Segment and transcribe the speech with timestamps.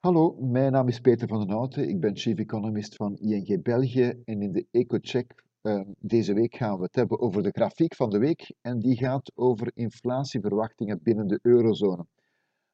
[0.00, 1.88] Hallo, mijn naam is Peter van den Houten.
[1.88, 6.76] Ik ben chief economist van ING België en in de EcoCheck uh, deze week gaan
[6.76, 11.26] we het hebben over de grafiek van de week en die gaat over inflatieverwachtingen binnen
[11.26, 12.06] de eurozone.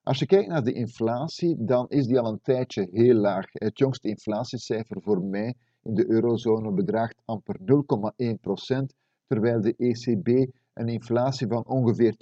[0.03, 3.47] Als je kijkt naar de inflatie, dan is die al een tijdje heel laag.
[3.53, 7.65] Het jongste inflatiecijfer voor mei in de eurozone bedraagt amper 0,1%,
[9.27, 12.15] terwijl de ECB een inflatie van ongeveer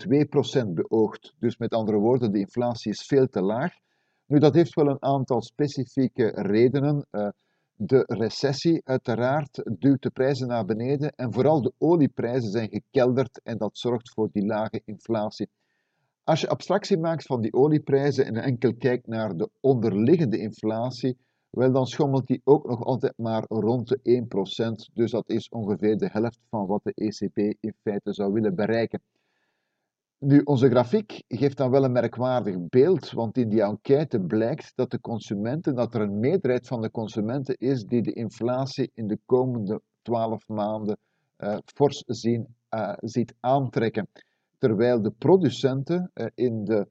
[0.65, 1.35] 2% beoogt.
[1.39, 3.73] Dus met andere woorden, de inflatie is veel te laag.
[4.31, 7.07] Nu, dat heeft wel een aantal specifieke redenen.
[7.11, 7.29] Uh,
[7.75, 13.59] de recessie uiteraard duwt de prijzen naar beneden en vooral de olieprijzen zijn gekelderd en
[13.59, 15.49] dat zorgt voor die lage inflatie.
[16.25, 21.19] Als je abstractie maakt van die olieprijzen en enkel kijkt naar de onderliggende inflatie,
[21.51, 24.25] wel dan schommelt die ook nog altijd maar rond de
[24.89, 24.93] 1%.
[24.95, 29.03] Dus dat is ongeveer de helft van wat de ECB in feite zou willen bereiken.
[30.21, 34.91] Nu, onze grafiek geeft dan wel een merkwaardig beeld, want in die enquête blijkt dat
[34.91, 39.19] de consumenten, dat er een meerderheid van de consumenten is die de inflatie in de
[39.27, 40.99] komende 12 maanden
[41.39, 44.09] uh, fors zien, uh, ziet aantrekken.
[44.59, 46.89] Terwijl de producenten uh, in de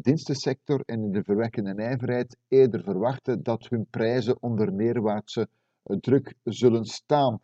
[0.00, 5.48] dienstensector en in de verwekkende nijverheid eerder verwachten dat hun prijzen onder neerwaartse
[5.82, 7.40] druk zullen staan.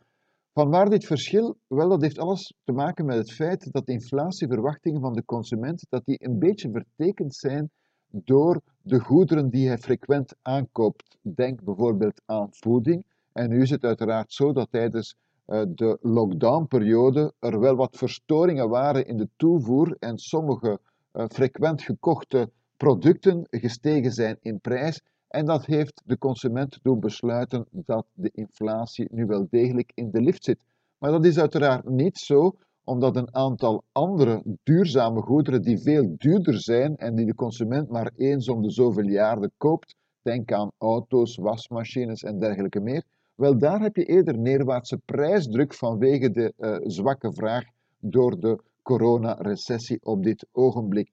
[0.59, 1.57] Vanwaar dit verschil?
[1.67, 5.87] Wel, dat heeft alles te maken met het feit dat de inflatieverwachtingen van de consument
[5.89, 7.71] dat die een beetje vertekend zijn
[8.11, 11.19] door de goederen die hij frequent aankoopt.
[11.23, 13.05] Denk bijvoorbeeld aan voeding.
[13.33, 18.69] En nu is het uiteraard zo dat tijdens uh, de lockdownperiode er wel wat verstoringen
[18.69, 20.81] waren in de toevoer en sommige
[21.13, 27.67] uh, frequent gekochte producten gestegen zijn in prijs en dat heeft de consument doen besluiten
[27.71, 30.59] dat de inflatie nu wel degelijk in de lift zit.
[30.99, 36.61] Maar dat is uiteraard niet zo, omdat een aantal andere duurzame goederen die veel duurder
[36.61, 41.37] zijn en die de consument maar eens om de zoveel jaren koopt, denk aan auto's,
[41.37, 43.05] wasmachines en dergelijke meer,
[43.35, 47.65] wel daar heb je eerder neerwaartse prijsdruk vanwege de uh, zwakke vraag
[47.99, 51.11] door de coronarecessie op dit ogenblik.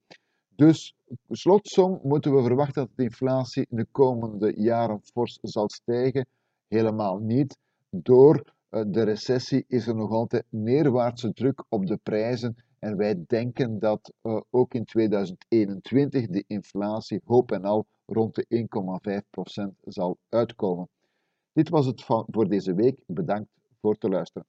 [0.56, 0.96] Dus
[1.30, 6.28] slotsom moeten we verwachten dat de inflatie in de komende jaren fors zal stijgen.
[6.68, 7.58] Helemaal niet.
[7.90, 12.56] Door eh, de recessie is er nog altijd neerwaartse druk op de prijzen.
[12.80, 18.68] En wij denken dat uh, ook in 2021 de inflatie, hoop en al, rond de
[19.66, 20.90] 1,5% zal uitkomen.
[21.54, 23.00] Dit was het voor deze week.
[23.06, 23.50] Bedankt
[23.82, 24.48] voor het luisteren.